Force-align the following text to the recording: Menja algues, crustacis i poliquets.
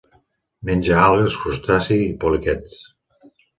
Menja 0.69 0.95
algues, 1.01 1.37
crustacis 1.43 2.03
i 2.07 2.09
poliquets. 2.25 2.83